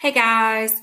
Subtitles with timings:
[0.00, 0.80] Hey guys.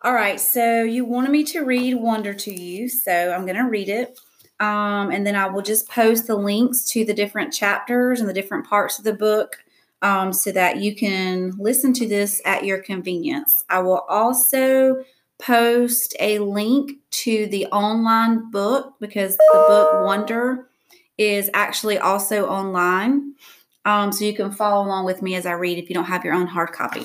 [0.00, 3.68] All right, so you wanted me to read Wonder to you, so I'm going to
[3.68, 4.18] read it.
[4.58, 8.32] Um, and then I will just post the links to the different chapters and the
[8.32, 9.56] different parts of the book
[10.00, 13.62] um, so that you can listen to this at your convenience.
[13.68, 15.04] I will also
[15.38, 20.70] post a link to the online book because the book Wonder
[21.18, 23.34] is actually also online.
[23.84, 26.24] Um, so you can follow along with me as I read if you don't have
[26.24, 27.04] your own hard copy.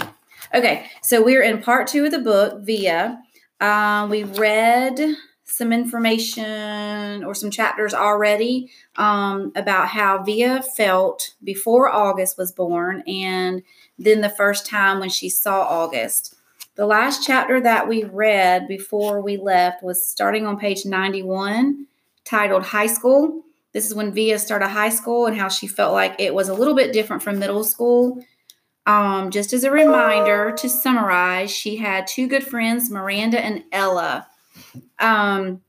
[0.53, 3.21] Okay, so we're in part two of the book, Via.
[3.61, 11.89] Um, we read some information or some chapters already um, about how Via felt before
[11.89, 13.61] August was born and
[13.97, 16.35] then the first time when she saw August.
[16.75, 21.85] The last chapter that we read before we left was starting on page 91,
[22.25, 23.43] titled High School.
[23.73, 26.55] This is when Via started high school and how she felt like it was a
[26.55, 28.23] little bit different from middle school.
[28.85, 34.27] Um, just as a reminder to summarize, she had two good friends, Miranda and Ella.
[34.97, 35.61] Um,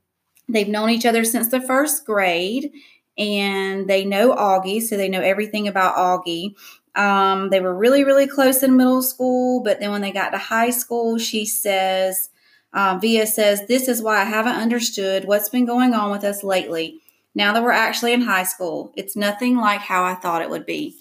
[0.49, 2.71] they've known each other since the first grade,
[3.17, 6.55] and they know Augie, so they know everything about Augie.
[6.95, 10.37] Um, they were really, really close in middle school, but then when they got to
[10.37, 12.29] high school, she says,
[12.73, 16.43] uh, Via says, This is why I haven't understood what's been going on with us
[16.43, 17.01] lately.
[17.33, 20.65] Now that we're actually in high school, it's nothing like how I thought it would
[20.65, 20.97] be.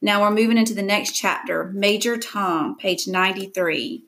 [0.00, 4.04] Now we're moving into the next chapter, Major Tom, page 93.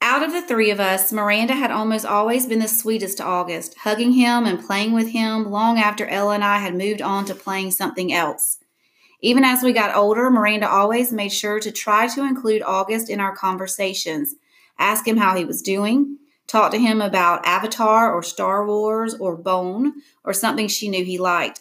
[0.00, 3.76] Out of the three of us, Miranda had almost always been the sweetest to August,
[3.80, 7.34] hugging him and playing with him long after Ella and I had moved on to
[7.34, 8.58] playing something else.
[9.20, 13.20] Even as we got older, Miranda always made sure to try to include August in
[13.20, 14.34] our conversations,
[14.78, 16.16] ask him how he was doing,
[16.46, 19.92] talk to him about Avatar or Star Wars or Bone
[20.24, 21.60] or something she knew he liked.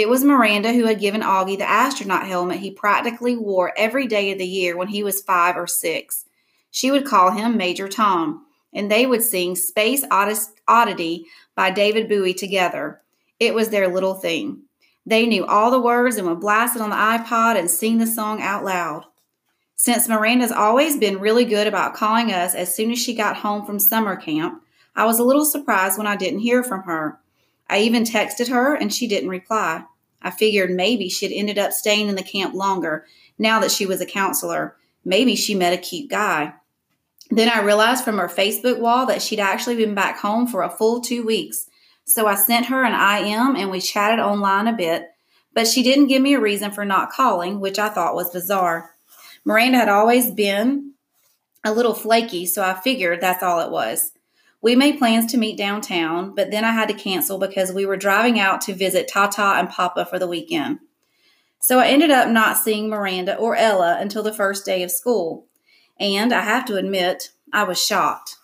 [0.00, 4.32] It was Miranda who had given Augie the astronaut helmet he practically wore every day
[4.32, 6.24] of the year when he was five or six.
[6.70, 12.32] She would call him Major Tom, and they would sing Space Oddity by David Bowie
[12.32, 13.02] together.
[13.38, 14.62] It was their little thing.
[15.04, 18.06] They knew all the words and would blast it on the iPod and sing the
[18.06, 19.04] song out loud.
[19.76, 23.66] Since Miranda's always been really good about calling us as soon as she got home
[23.66, 24.62] from summer camp,
[24.96, 27.20] I was a little surprised when I didn't hear from her.
[27.68, 29.84] I even texted her and she didn't reply.
[30.22, 33.06] I figured maybe she'd ended up staying in the camp longer
[33.38, 34.76] now that she was a counselor.
[35.04, 36.54] Maybe she met a cute guy.
[37.30, 40.70] Then I realized from her Facebook wall that she'd actually been back home for a
[40.70, 41.68] full two weeks.
[42.04, 45.10] So I sent her an IM and we chatted online a bit,
[45.54, 48.90] but she didn't give me a reason for not calling, which I thought was bizarre.
[49.44, 50.94] Miranda had always been
[51.64, 54.12] a little flaky, so I figured that's all it was.
[54.62, 57.96] We made plans to meet downtown, but then I had to cancel because we were
[57.96, 60.80] driving out to visit Tata and Papa for the weekend.
[61.60, 65.46] So I ended up not seeing Miranda or Ella until the first day of school.
[65.98, 68.36] And I have to admit, I was shocked.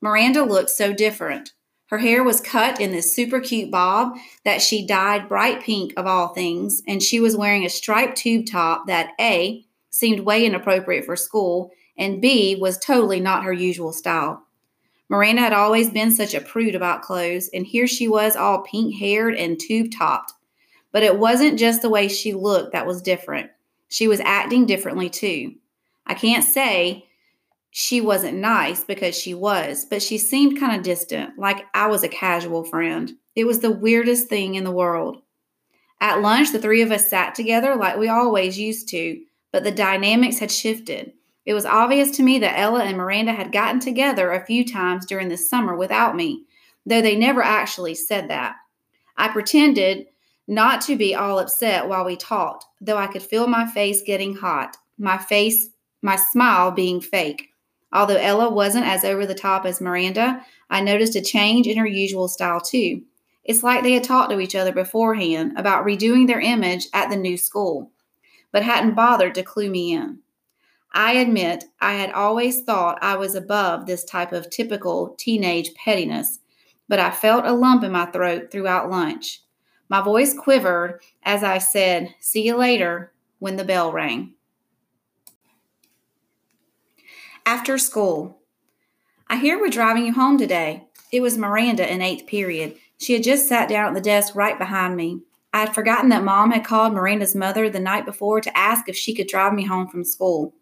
[0.00, 1.52] Miranda looked so different.
[1.86, 6.06] Her hair was cut in this super cute bob that she dyed bright pink of
[6.06, 11.04] all things, and she was wearing a striped tube top that A seemed way inappropriate
[11.04, 14.44] for school, and B was totally not her usual style.
[15.08, 18.94] Miranda had always been such a prude about clothes, and here she was all pink
[18.96, 20.32] haired and tube topped.
[20.92, 23.50] But it wasn't just the way she looked that was different.
[23.88, 25.54] She was acting differently too.
[26.06, 27.06] I can't say
[27.70, 32.02] she wasn't nice because she was, but she seemed kind of distant, like I was
[32.02, 33.12] a casual friend.
[33.34, 35.22] It was the weirdest thing in the world.
[36.00, 39.20] At lunch, the three of us sat together like we always used to,
[39.52, 41.12] but the dynamics had shifted.
[41.46, 45.06] It was obvious to me that Ella and Miranda had gotten together a few times
[45.06, 46.44] during the summer without me,
[46.86, 48.56] though they never actually said that.
[49.16, 50.06] I pretended
[50.46, 54.36] not to be all upset while we talked, though I could feel my face getting
[54.36, 55.68] hot, my face,
[56.02, 57.50] my smile being fake.
[57.92, 61.86] Although Ella wasn't as over the top as Miranda, I noticed a change in her
[61.86, 63.02] usual style too.
[63.44, 67.16] It's like they had talked to each other beforehand about redoing their image at the
[67.16, 67.92] new school,
[68.50, 70.20] but hadn't bothered to clue me in.
[70.96, 76.38] I admit I had always thought I was above this type of typical teenage pettiness,
[76.88, 79.40] but I felt a lump in my throat throughout lunch.
[79.88, 84.34] My voice quivered as I said, See you later, when the bell rang.
[87.44, 88.38] After school,
[89.28, 90.86] I hear we're driving you home today.
[91.10, 92.76] It was Miranda in eighth period.
[92.98, 95.22] She had just sat down at the desk right behind me.
[95.52, 98.96] I had forgotten that mom had called Miranda's mother the night before to ask if
[98.96, 100.54] she could drive me home from school.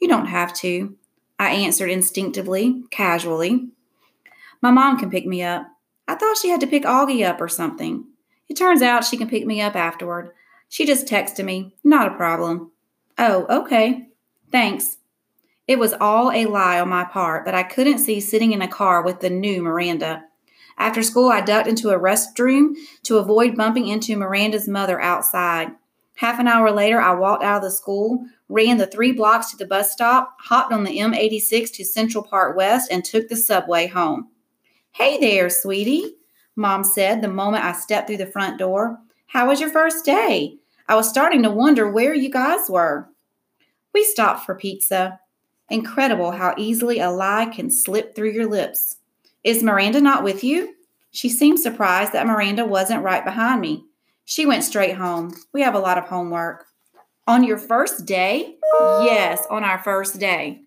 [0.00, 0.96] You don't have to,
[1.38, 3.68] I answered instinctively, casually.
[4.60, 5.66] My mom can pick me up.
[6.06, 8.04] I thought she had to pick Augie up or something.
[8.48, 10.32] It turns out she can pick me up afterward.
[10.68, 11.74] She just texted me.
[11.84, 12.72] Not a problem.
[13.16, 14.08] Oh, okay.
[14.50, 14.98] Thanks.
[15.66, 18.68] It was all a lie on my part that I couldn't see sitting in a
[18.68, 20.24] car with the new Miranda.
[20.78, 25.72] After school, I ducked into a restroom to avoid bumping into Miranda's mother outside.
[26.18, 29.56] Half an hour later, I walked out of the school, ran the three blocks to
[29.56, 33.86] the bus stop, hopped on the M86 to Central Park West, and took the subway
[33.86, 34.26] home.
[34.90, 36.16] Hey there, sweetie,
[36.56, 38.98] Mom said the moment I stepped through the front door.
[39.28, 40.56] How was your first day?
[40.88, 43.08] I was starting to wonder where you guys were.
[43.94, 45.20] We stopped for pizza.
[45.70, 48.96] Incredible how easily a lie can slip through your lips.
[49.44, 50.74] Is Miranda not with you?
[51.12, 53.84] She seemed surprised that Miranda wasn't right behind me.
[54.30, 55.32] She went straight home.
[55.54, 56.66] We have a lot of homework.
[57.26, 58.56] On your first day?
[59.02, 60.64] Yes, on our first day.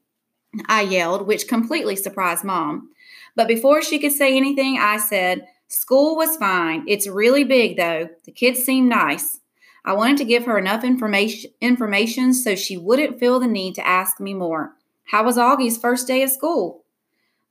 [0.66, 2.90] I yelled, which completely surprised Mom.
[3.36, 6.86] But before she could say anything, I said, School was fine.
[6.88, 8.10] It's really big, though.
[8.25, 9.40] The kids seem nice.
[9.86, 13.88] I wanted to give her enough information, information so she wouldn't feel the need to
[13.88, 14.74] ask me more.
[15.04, 16.84] How was Augie's first day of school?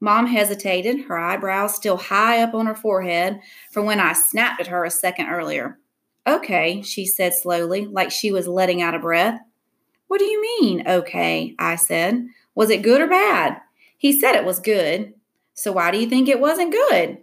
[0.00, 3.38] Mom hesitated, her eyebrows still high up on her forehead
[3.70, 5.78] from when I snapped at her a second earlier.
[6.30, 9.40] Okay, she said slowly, like she was letting out a breath.
[10.06, 11.56] What do you mean, okay?
[11.58, 12.24] I said.
[12.54, 13.60] Was it good or bad?
[13.98, 15.12] He said it was good.
[15.54, 17.18] So why do you think it wasn't good?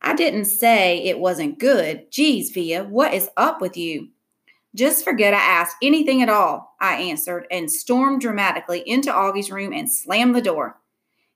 [0.00, 2.10] I didn't say it wasn't good.
[2.10, 4.08] Geez, Via, what is up with you?
[4.74, 9.72] Just forget I asked anything at all, I answered and stormed dramatically into Augie's room
[9.72, 10.80] and slammed the door.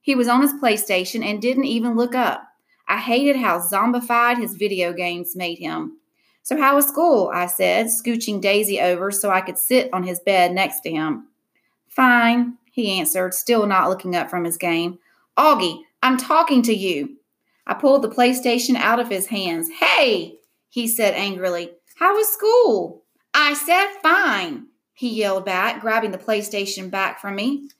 [0.01, 2.43] He was on his PlayStation and didn't even look up.
[2.89, 5.99] I hated how zombified his video games made him.
[6.47, 7.29] So, how was school?
[7.35, 11.27] I said, scooching Daisy over so I could sit on his bed next to him.
[11.89, 15.01] Fine, he answered, still not looking up from his game.
[15.37, 17.17] Augie, I'm talking to you.
[17.67, 19.69] I pulled the PlayStation out of his hands.
[19.81, 20.39] Hey,
[20.69, 23.03] he said angrily, how was school?
[23.35, 27.71] I said fine, he yelled back, grabbing the PlayStation back from me.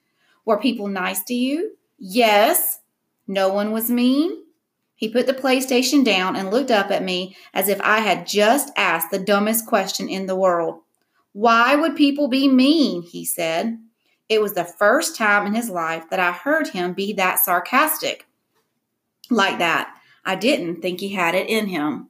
[0.45, 1.77] Were people nice to you?
[2.01, 2.81] Yes.
[3.29, 4.43] No one was mean?
[4.97, 8.73] He put the PlayStation down and looked up at me as if I had just
[8.77, 10.81] asked the dumbest question in the world.
[11.33, 13.03] Why would people be mean?
[13.03, 13.79] He said.
[14.29, 18.27] It was the first time in his life that I heard him be that sarcastic.
[19.31, 19.95] Like that.
[20.25, 22.09] I didn't think he had it in him.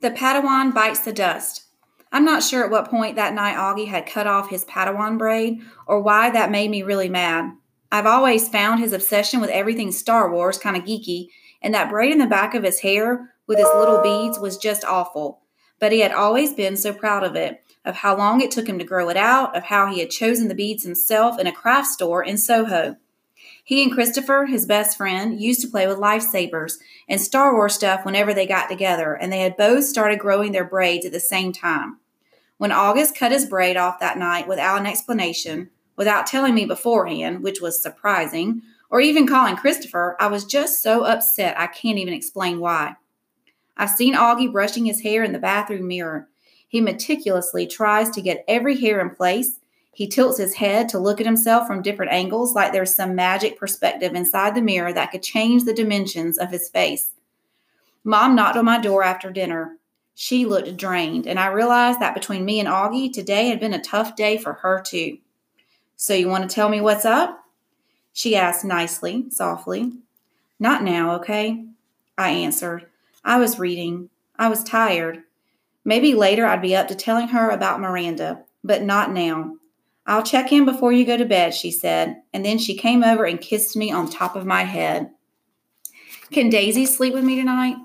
[0.00, 1.64] The Padawan bites the dust.
[2.12, 5.60] I'm not sure at what point that night Augie had cut off his Padawan braid
[5.86, 7.52] or why that made me really mad.
[7.92, 11.26] I've always found his obsession with everything Star Wars kind of geeky,
[11.60, 14.82] and that braid in the back of his hair with his little beads was just
[14.82, 15.42] awful.
[15.78, 18.78] But he had always been so proud of it, of how long it took him
[18.78, 21.88] to grow it out, of how he had chosen the beads himself in a craft
[21.88, 22.96] store in Soho.
[23.62, 26.78] He and Christopher, his best friend, used to play with lightsabers
[27.10, 30.64] and Star Wars stuff whenever they got together, and they had both started growing their
[30.64, 31.98] braids at the same time.
[32.56, 35.68] When August cut his braid off that night without an explanation,
[36.02, 38.60] without telling me beforehand, which was surprising,
[38.90, 42.96] or even calling Christopher, I was just so upset I can't even explain why.
[43.76, 46.26] I've seen Augie brushing his hair in the bathroom mirror.
[46.66, 49.60] He meticulously tries to get every hair in place.
[49.92, 53.56] He tilts his head to look at himself from different angles, like there's some magic
[53.56, 57.10] perspective inside the mirror that could change the dimensions of his face.
[58.02, 59.76] Mom knocked on my door after dinner.
[60.16, 63.80] She looked drained, and I realized that between me and Augie, today had been a
[63.80, 65.18] tough day for her, too.
[66.02, 67.44] So you want to tell me what's up?
[68.12, 69.92] She asked nicely, softly.
[70.58, 71.64] Not now, okay?
[72.18, 72.86] I answered.
[73.24, 74.10] I was reading.
[74.36, 75.22] I was tired.
[75.84, 79.54] Maybe later I'd be up to telling her about Miranda, but not now.
[80.04, 83.24] I'll check in before you go to bed, she said, and then she came over
[83.24, 85.08] and kissed me on top of my head.
[86.32, 87.76] Can Daisy sleep with me tonight?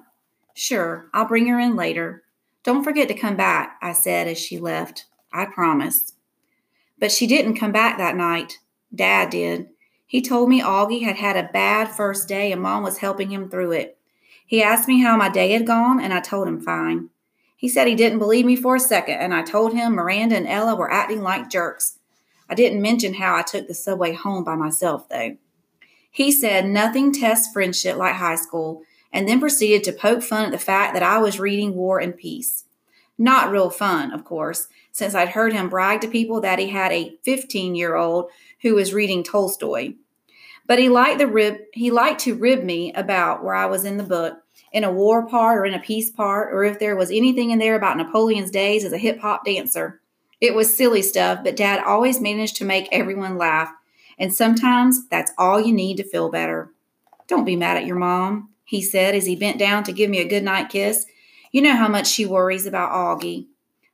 [0.56, 2.24] Sure, I'll bring her in later.
[2.64, 5.06] Don't forget to come back, I said as she left.
[5.32, 6.14] I promise.
[7.00, 8.60] But she didn't come back that night.
[8.94, 9.68] Dad did.
[10.06, 13.50] He told me Augie had had a bad first day and Mom was helping him
[13.50, 13.98] through it.
[14.46, 17.10] He asked me how my day had gone, and I told him fine.
[17.58, 20.48] He said he didn't believe me for a second, and I told him Miranda and
[20.48, 22.00] Ella were acting like jerks.
[22.50, 25.36] I didn't mention how I took the subway home by myself, though.
[26.10, 30.52] He said nothing tests friendship like high school, and then proceeded to poke fun at
[30.52, 32.64] the fact that I was reading War and Peace.
[33.18, 36.92] Not real fun, of course, since I'd heard him brag to people that he had
[36.92, 38.30] a 15 year old
[38.62, 39.96] who was reading Tolstoy.
[40.68, 43.98] But he liked the rib he liked to rib me about where I was in
[43.98, 44.38] the book,
[44.72, 47.60] in a war part or in a peace part, or if there was anything in
[47.60, 50.02] there about Napoleon's days as a hip hop dancer.
[50.40, 53.72] It was silly stuff, but Dad always managed to make everyone laugh,
[54.20, 56.70] and sometimes that's all you need to feel better.
[57.28, 60.20] Don't be mad at your mom, he said as he bent down to give me
[60.20, 61.06] a good night kiss.
[61.52, 63.48] You know how much she worries about Augie.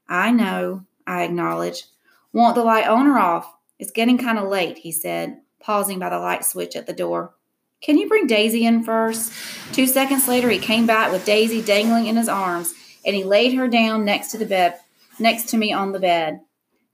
[0.08, 1.86] I know, I acknowledged.
[2.32, 3.54] Want the light on or off?
[3.80, 7.34] It's getting kind of late, he said, pausing by the light switch at the door.
[7.82, 9.34] Can you bring Daisy in first?
[9.74, 12.74] Two seconds later, he came back with Daisy dangling in his arms,
[13.06, 14.80] and he laid her down next to the bed,
[15.20, 16.40] next to me on the bed.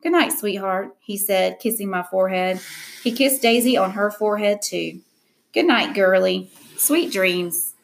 [0.02, 2.60] Good night, sweetheart, he said, kissing my forehead.
[3.04, 5.02] He kissed Daisy on her forehead, too.
[5.54, 6.50] Good night, girlie.
[6.78, 7.76] Sweet dreams.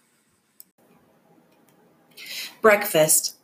[2.65, 3.35] Breakfast.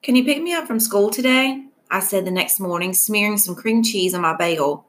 [0.00, 1.64] Can you pick me up from school today?
[1.90, 4.86] I said the next morning, smearing some cream cheese on my bagel.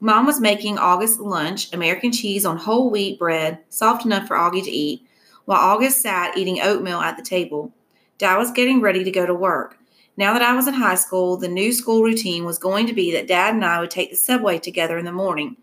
[0.00, 4.64] Mom was making August lunch, American cheese on whole wheat bread, soft enough for Augie
[4.64, 5.06] to eat,
[5.44, 7.72] while August sat eating oatmeal at the table.
[8.18, 9.78] Dad was getting ready to go to work.
[10.16, 13.12] Now that I was in high school, the new school routine was going to be
[13.12, 15.58] that Dad and I would take the subway together in the morning,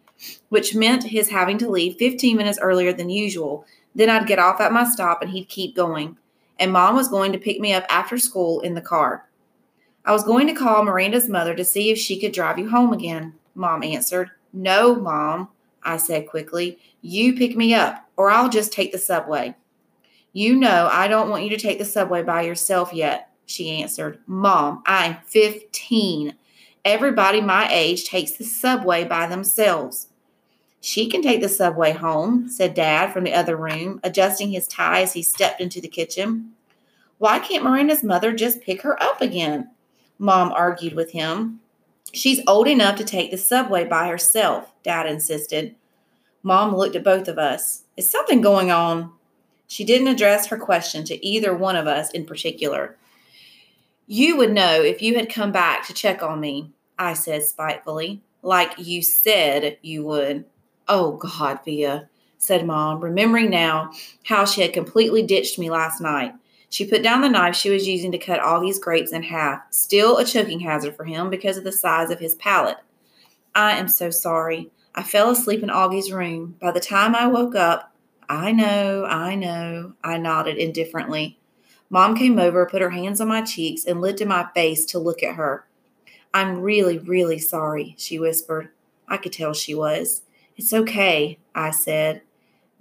[0.48, 3.66] which meant his having to leave 15 minutes earlier than usual.
[3.94, 6.16] Then I'd get off at my stop and he'd keep going.
[6.60, 9.30] And Mom was going to pick me up after school in the car.
[10.06, 12.94] I was going to call Miranda's mother to see if she could drive you home
[12.94, 14.32] again, Mom answered.
[14.54, 15.50] No, Mom,
[15.84, 16.80] I said quickly.
[17.02, 19.56] You pick me up, or I'll just take the subway.
[20.34, 24.20] You know I don't want you to take the subway by yourself yet, she answered.
[24.28, 26.36] Mom, I'm 15.
[26.86, 30.08] Everybody my age takes the subway by themselves.
[30.88, 35.02] She can take the subway home, said Dad from the other room, adjusting his tie
[35.02, 36.54] as he stepped into the kitchen.
[37.18, 39.70] Why can't Miranda's mother just pick her up again?
[40.18, 41.60] Mom argued with him.
[42.14, 45.76] She's old enough to take the subway by herself, Dad insisted.
[46.42, 47.84] Mom looked at both of us.
[47.98, 49.12] Is something going on?
[49.68, 52.96] She didn't address her question to either one of us in particular.
[54.06, 58.22] You would know if you had come back to check on me, I said spitefully,
[58.42, 60.46] like you said you would.
[60.90, 63.92] Oh, God, Via, said Mom, remembering now
[64.24, 66.34] how she had completely ditched me last night.
[66.70, 70.18] She put down the knife she was using to cut Augie's grapes in half, still
[70.18, 72.78] a choking hazard for him because of the size of his palate.
[73.56, 74.70] I am so sorry.
[74.94, 76.56] I fell asleep in Augie's room.
[76.60, 77.94] By the time I woke up,
[78.30, 81.40] I know, I know, I nodded indifferently.
[81.90, 85.24] Mom came over, put her hands on my cheeks, and lifted my face to look
[85.24, 85.66] at her.
[86.34, 88.70] I'm really, really sorry, she whispered.
[89.08, 90.24] I could tell she was.
[90.58, 92.22] It's okay, I said.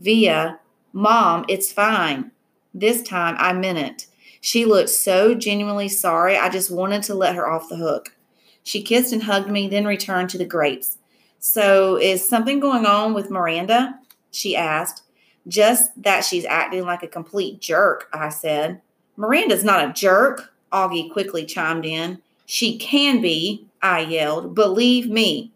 [0.01, 0.59] Via,
[0.93, 2.31] Mom, it's fine.
[2.73, 4.07] This time I meant it.
[4.41, 8.15] She looked so genuinely sorry, I just wanted to let her off the hook.
[8.63, 10.99] She kissed and hugged me, then returned to the grapes.
[11.39, 13.99] So, is something going on with Miranda?
[14.31, 15.03] She asked.
[15.49, 18.81] Just that she's acting like a complete jerk, I said.
[19.17, 22.21] Miranda's not a jerk, Augie quickly chimed in.
[22.47, 24.55] She can be, I yelled.
[24.55, 25.53] Believe me.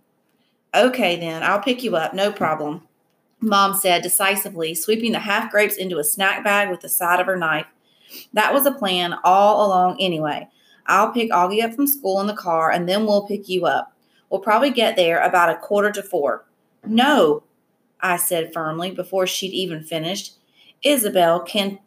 [0.75, 2.87] Okay, then, I'll pick you up, no problem,
[3.41, 7.27] Mom said decisively, sweeping the half grapes into a snack bag with the side of
[7.27, 7.67] her knife.
[8.35, 10.49] That was a plan all along anyway.
[10.87, 13.97] I'll pick Augie up from school in the car and then we'll pick you up.
[14.29, 16.45] We'll probably get there about a quarter to four.
[16.85, 17.45] No,
[18.00, 20.35] I said firmly before she'd even finished.
[20.83, 21.79] Isabel can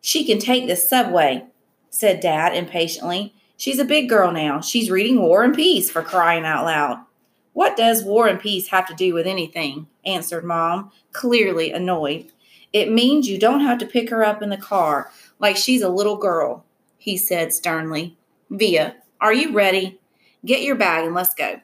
[0.00, 1.44] she can take the subway,
[1.90, 3.34] said Dad impatiently.
[3.56, 4.60] She's a big girl now.
[4.60, 7.04] She's reading War and Peace for crying out loud.
[7.52, 9.88] What does War and Peace have to do with anything?
[10.04, 12.32] answered Mom, clearly annoyed.
[12.72, 15.88] It means you don't have to pick her up in the car like she's a
[15.88, 16.64] little girl,
[16.96, 18.16] he said sternly.
[18.48, 20.00] Via, are you ready?
[20.44, 21.60] Get your bag and let's go.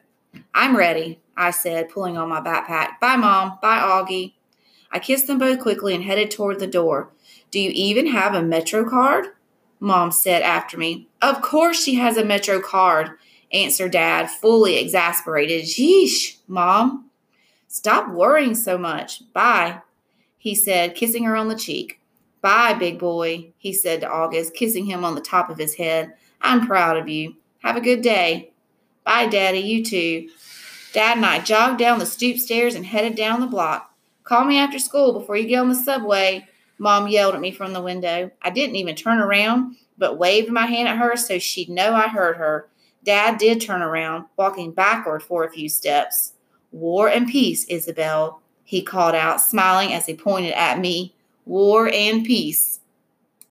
[0.53, 2.99] I'm ready, I said, pulling on my backpack.
[2.99, 3.57] Bye, Mom.
[3.61, 4.33] Bye, Augie.
[4.91, 7.09] I kissed them both quickly and headed toward the door.
[7.51, 9.27] Do you even have a Metro card?
[9.79, 11.07] Mom said after me.
[11.21, 13.11] Of course she has a Metro card,
[13.51, 15.65] answered Dad, fully exasperated.
[15.65, 17.09] Yeesh, Mom.
[17.67, 19.31] Stop worrying so much.
[19.31, 19.81] Bye,
[20.37, 21.99] he said, kissing her on the cheek.
[22.41, 26.13] Bye, big boy, he said to August, kissing him on the top of his head.
[26.41, 27.35] I'm proud of you.
[27.59, 28.51] Have a good day.
[29.03, 29.59] Bye, Daddy.
[29.59, 30.29] You too.
[30.93, 33.93] Dad and I jogged down the stoop stairs and headed down the block.
[34.23, 36.47] Call me after school before you get on the subway,
[36.79, 38.31] Mom yelled at me from the window.
[38.41, 42.07] I didn't even turn around, but waved my hand at her so she'd know I
[42.07, 42.69] heard her.
[43.03, 46.33] Dad did turn around, walking backward for a few steps.
[46.71, 51.15] War and peace, Isabel, he called out, smiling as he pointed at me.
[51.45, 52.78] War and peace.